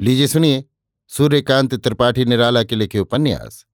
[0.00, 0.64] लीजिए सुनिए,
[1.08, 3.66] सूर्यकांत त्रिपाठी निराला के लिखे उपन्यास।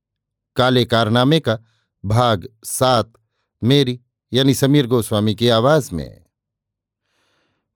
[0.56, 1.58] काले कारनामे का
[2.04, 3.12] भाग सात,
[3.64, 4.00] मेरी,
[4.32, 6.26] यानी समीर गोस्वामी की आवाज़ में।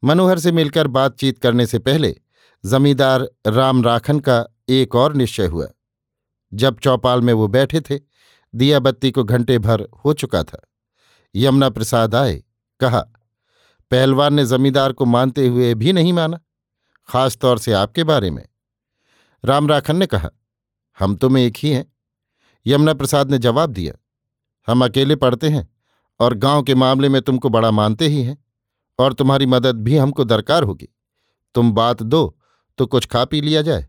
[0.05, 2.21] मनोहर से मिलकर बातचीत करने से पहले
[2.67, 5.69] जमींदार राम राखन का एक और निश्चय हुआ।
[6.55, 7.99] जब चौपाल में वो बैठे थे
[8.55, 10.69] दिया बत्ती को घंटे भर हो चुका था।
[11.37, 12.45] यमुना प्रसाद आए,
[12.81, 13.01] कहा,
[13.91, 16.41] पहलवान ने जमींदार को मानते हुए भी नहीं माना।
[17.09, 18.45] खास तौर से आपके बारे में।
[19.45, 20.31] राम राखन ने कहा,
[20.99, 21.85] हम तो में एक ही हैं।
[22.67, 23.95] यमुना प्रसाद ने जवाब दिया,
[24.69, 25.69] हम अकेले पढ़ते हैं
[26.21, 28.37] और गाँव के मामले में तुमको बड़ा मानते ही हैं
[28.99, 30.89] और तुम्हारी मदद भी हमको दरकार होगी।
[31.55, 32.39] तुम बात दो
[32.79, 33.89] तो कुछ खा पी लिया जाए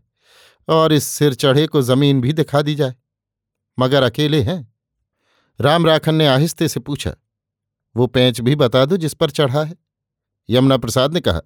[0.68, 2.94] और इस सिर चढ़े को ज़मीन भी दिखा दी जाए।
[3.78, 4.74] मगर अकेले हैं?
[5.60, 7.14] राम राखन ने आहिस्ते से पूछा,
[7.96, 9.76] वो पैंच भी बता दो जिस पर चढ़ा है?
[10.48, 11.40] यमुना प्रसाद ने कहा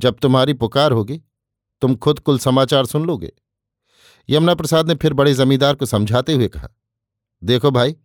[0.00, 1.20] जब तुम्हारी पुकार होगी,
[1.82, 3.32] तुम खुद कुल समाचार सुन लोगे।
[4.28, 6.68] यमुना प्रसाद ने फिर बड़े जमींदार को समझाते हुए कहा,
[7.42, 7.96] देखो भाई,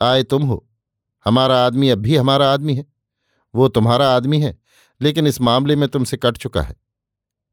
[0.00, 0.66] आए तुम हो।
[1.26, 2.84] हमारा आदमी अब भी हमारा आदमी है।
[3.54, 4.56] वो तुम्हारा आदमी है,
[5.00, 6.76] लेकिन इस मामले में तुमसे कट चुका है।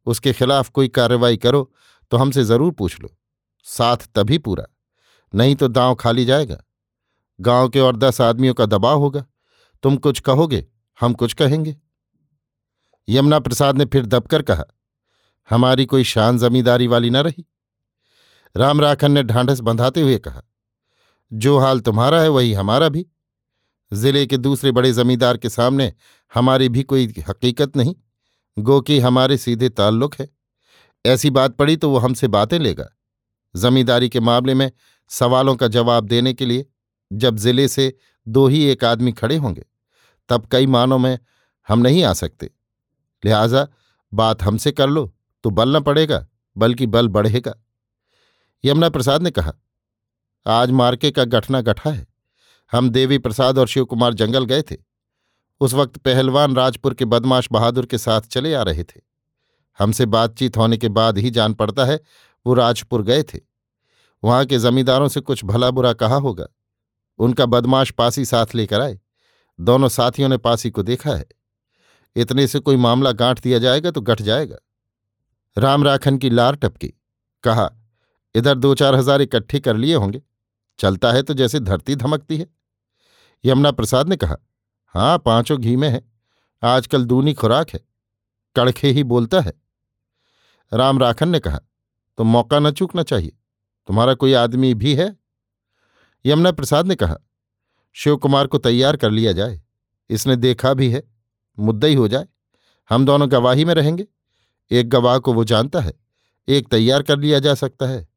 [0.07, 1.71] उसके खिलाफ कोई कार्रवाई करो
[2.11, 3.09] तो हमसे ज़रूर पूछ लो।
[3.65, 4.65] साथ तभी पूरा।
[5.33, 6.57] नहीं तो दांव खाली जाएगा।
[7.39, 9.25] गाँव के और दस आदमियों का दबाव होगा।
[9.83, 10.65] तुम कुछ कहोगे,
[10.99, 11.75] हम कुछ कहेंगे।
[13.07, 14.63] यमुना प्रसाद ने फिर दबकर कहा,
[15.49, 17.45] हमारी कोई शान जमींदारी वाली न रही।
[18.55, 20.41] राम राखन ने ढांढस बंधाते हुए कहा,
[21.31, 23.05] जो हाल तुम्हारा है वही हमारा भी।
[23.91, 25.91] ज़िले के दूसरे बड़े जमींदार के सामने
[26.31, 27.95] हमारी भी कोई हकीकत नहीं।
[28.57, 30.27] गो कि हमारे सीधे ताल्लुक है।
[31.05, 32.89] ऐसी बात पड़ी तो वो हमसे बातें लेगा।
[33.55, 34.71] जमींदारी के मामले में
[35.11, 36.65] सवालों का जवाब देने के लिए
[37.11, 37.93] जब ज़िले से
[38.27, 39.65] दो ही एक आदमी खड़े होंगे,
[40.29, 41.17] तब कई मानों में
[41.67, 42.49] हम नहीं आ सकते।
[43.25, 43.67] लिहाजा
[44.13, 47.53] बात हमसे कर लो तो बल न पड़ेगा, बल्कि बल बढ़ेगा।
[48.63, 49.53] यमुना प्रसाद ने कहा,
[50.45, 52.05] आज मार्के का गठना गठा है।
[52.71, 54.77] हम देवी प्रसाद और शिव कुमार जंगल गए थे।
[55.61, 59.01] उस वक्त पहलवान राजपुर के बदमाश बहादुर के साथ चले आ रहे थे।
[59.79, 61.99] हमसे बातचीत होने के बाद ही जान पड़ता है,
[62.45, 63.39] वो राजपुर गए थे।
[64.23, 66.47] वहाँ के जमींदारों से कुछ भला बुरा कहा होगा।
[67.19, 68.99] उनका बदमाश पासी साथ लेकर आए।
[69.59, 71.25] दोनों साथियों ने पासी को देखा है।
[72.15, 74.57] इतने से कोई मामला गांठ दिया जाएगा तो गठ जाएगा।
[75.57, 76.87] राम राखन की लार टपकी।
[77.43, 77.69] कहा,
[78.35, 80.21] इधर दो चार हज़ार इकट्ठे कर लिए होंगे।
[80.79, 82.47] चलता है तो जैसे धरती धमकती है।
[83.43, 84.37] यमुना प्रसाद ने कहा
[84.95, 86.01] हाँ पाँचों घी में है।
[86.63, 87.79] आजकल दूनी खुराक है।
[88.55, 89.53] कड़खे ही बोलता है।
[90.71, 91.59] राम राखन ने कहा
[92.17, 93.31] तो मौका न चूकना चाहिए।
[93.89, 95.15] तुम्हारा कोई आदमी भी है?
[96.25, 97.17] यमुना प्रसाद ने कहा,
[97.95, 99.59] शिव कुमार को तैयार कर लिया जाए।
[100.09, 101.01] इसने देखा भी है।
[101.59, 102.27] मुद्दा ही हो जाए।
[102.89, 104.07] हम दोनों गवाही में रहेंगे।
[104.71, 105.93] एक गवाह को वो जानता है।
[106.47, 108.07] एक तैयार कर लिया जा सकता है।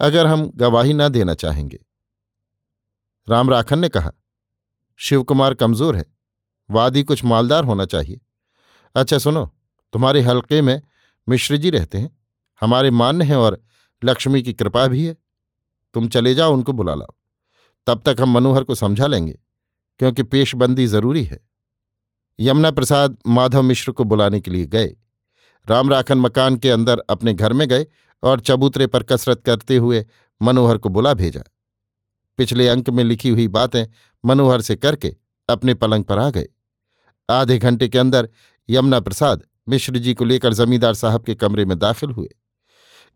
[0.00, 1.78] अगर हम गवाही ना देना चाहेंगे।
[3.28, 4.12] राम राखन ने कहा,
[4.96, 6.04] शिवकुमार कमज़ोर है।
[6.70, 8.20] वादी कुछ मालदार होना चाहिए।
[8.94, 9.54] अच्छा सुनो,
[9.92, 10.82] तुम्हारे हल्के में
[11.28, 12.18] मिश्र जी रहते हैं।
[12.60, 13.62] हमारे मान्य हैं और
[14.04, 15.16] लक्ष्मी की कृपा भी है।
[15.94, 17.14] तुम चले जाओ, उनको बुला लाओ।
[17.86, 19.38] तब तक हम मनोहर को समझा लेंगे,
[19.98, 21.53] क्योंकि पेशबंदी ज़रूरी है।
[22.40, 24.96] यमुना प्रसाद माधव मिश्र को बुलाने के लिए गए।
[25.68, 27.86] राम राखन मकान के अंदर अपने घर में गए
[28.22, 30.06] और चबूतरे पर कसरत करते हुए
[30.42, 31.42] मनोहर को बुला भेजा।
[32.36, 33.86] पिछले अंक में लिखी हुई बातें
[34.24, 35.16] मनोहर से करके
[35.48, 36.48] अपने पलंग पर आ गए।
[37.30, 38.28] आधे घंटे के अंदर
[38.70, 42.28] यमुना प्रसाद मिश्र जी को लेकर जमींदार साहब के कमरे में दाखिल हुए।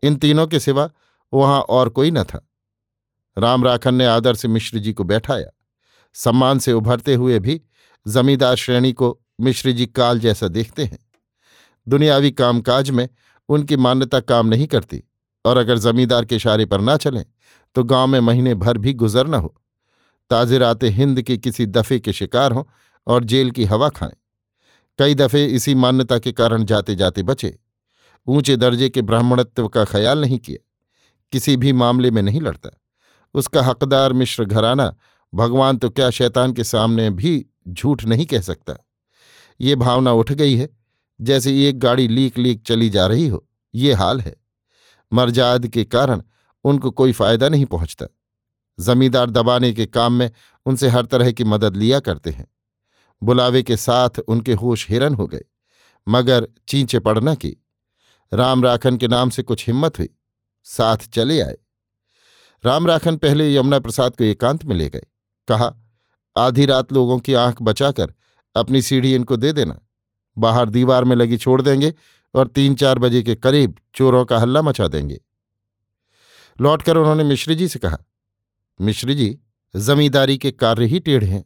[0.03, 0.89] इन तीनों के सिवा
[1.33, 2.49] वहाँ और कोई न था।
[3.37, 5.49] राम राखन ने आदर से मिश्र जी को बैठाया।
[6.13, 7.61] सम्मान से उभरते हुए भी
[8.07, 10.99] जमींदार श्रेणी को मिश्र जी काल जैसा देखते हैं।
[11.87, 13.07] दुनियावी कामकाज में
[13.49, 15.03] उनकी मान्यता काम नहीं करती
[15.45, 17.25] और अगर जमींदार के इशारे पर ना चलें
[17.75, 19.55] तो गाँव में महीने भर भी गुजर न हो।
[20.29, 22.63] ताजिर आते हिंद के किसी दफे के शिकार हों
[23.07, 24.13] और जेल की हवा खाएँ।
[24.99, 27.57] कई दफे इसी मान्यता के कारण जाते जाते बचे।
[28.27, 30.65] ऊँचे दर्जे के ब्राह्मणत्व का ख्याल नहीं किया।
[31.31, 32.69] किसी भी मामले में नहीं लड़ता।
[33.33, 34.95] उसका हकदार मिश्र घराना,
[35.33, 38.73] भगवान तो क्या शैतान के सामने भी झूठ नहीं कह सकता।
[39.59, 40.69] ये भावना उठ गई है,
[41.19, 44.35] जैसे एक गाड़ी लीक लीक चली जा रही हो। ये हाल है।
[45.11, 46.21] मर्जाद के कारण
[46.65, 48.05] उनको कोई फ़ायदा नहीं पहुँचता।
[48.79, 50.29] जमींदार दबाने के काम में
[50.65, 52.47] उनसे हर तरह की मदद लिया करते हैं।
[53.21, 55.43] बुलावे के साथ उनके होश हिरन हो गए,
[56.07, 57.55] मगर चींचे पड़ना की।
[58.31, 60.09] राम राखन के नाम से कुछ हिम्मत हुई,
[60.65, 61.57] साथ चले आए।
[62.63, 65.05] राम राखन पहले यमुना प्रसाद को एकांत में ले गए।
[65.47, 65.75] कहा
[66.39, 68.13] आधी रात लोगों की आँख बचाकर
[68.55, 69.79] अपनी सीढ़ी इनको दे देना।
[70.37, 71.93] बाहर दीवार में लगी छोड़ देंगे
[72.33, 75.19] और तीन चार बजे के करीब चोरों का हल्ला मचा देंगे।
[76.61, 77.97] लौटकर उन्होंने मिश्री जी से कहा,
[78.81, 79.37] मिश्री जी,
[79.75, 81.45] जमींदारी के कार्य ही टेढ़े हैं,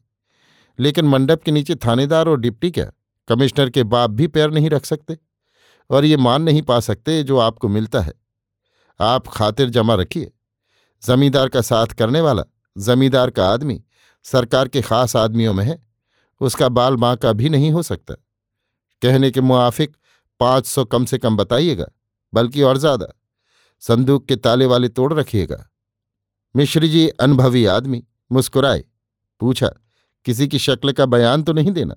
[0.79, 2.91] लेकिन मंडप के नीचे थानेदार और डिप्टी क्या
[3.27, 5.17] कमिश्नर के बाप भी पैर नहीं रख सकते?
[5.89, 8.13] और ये मान नहीं पा सकते जो आपको मिलता है।
[8.99, 10.31] आप खातिर जमा रखिए।
[11.03, 12.43] जमींदार का साथ करने वाला,
[12.77, 13.83] जमींदार का आदमी
[14.25, 15.81] सरकार के खास आदमियों में है,
[16.41, 18.13] उसका बाल माँ का भी नहीं हो सकता।
[19.01, 19.95] कहने के मुआफिक,
[20.39, 21.85] पाँच सौ कम से कम बताइएगा,
[22.33, 23.07] बल्कि और ज़्यादा।
[23.81, 25.63] संदूक के ताले वाले तोड़ रखिएगा।
[26.55, 28.83] मिश्री जी, अनुभवी आदमी, मुस्कुराए।
[29.41, 29.69] पूछा,
[30.25, 31.95] किसी की शक्ल का बयान तो नहीं देना?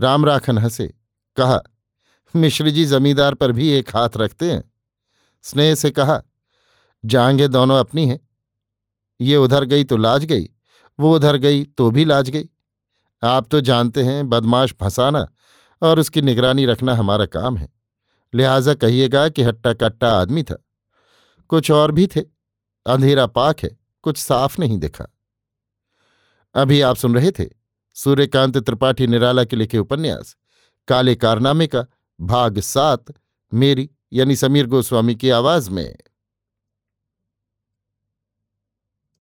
[0.00, 0.86] राम राखन हंसे,
[1.36, 1.62] कहा,
[2.34, 4.62] मिश्री जी जमींदार पर भी एक हाथ रखते हैं।
[5.44, 6.22] स्नेह से कहा
[7.04, 8.18] जांगे दोनों अपनी हैं।
[9.20, 10.48] ये उधर गई तो लाज गई।
[11.00, 12.48] वो उधर गई तो भी लाज गई।
[13.22, 15.28] आप तो जानते हैं, बदमाश फंसाना
[15.82, 17.68] और उसकी निगरानी रखना हमारा काम है।
[18.34, 20.64] लिहाजा कहिएगा कि हट्टा कट्टा आदमी था।
[21.48, 22.20] कुछ और भी थे।
[22.86, 25.06] अंधेरा पाक है, कुछ साफ़ नहीं दिखा।
[26.54, 27.50] अभी आप सुन रहे थे
[27.94, 30.36] सूर्यकांत त्रिपाठी निराला के लिखे उपन्यास,
[30.88, 31.86] काले कारनामे का,
[32.20, 33.04] भाग सात,
[33.54, 35.96] मेरी यानी समीर गोस्वामी की आवाज़ में।